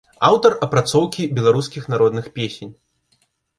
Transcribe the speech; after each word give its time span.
Аўтар 0.27 0.55
апрацоўкі 0.67 1.27
беларускіх 1.41 1.83
народных 1.97 2.33
песень. 2.41 2.75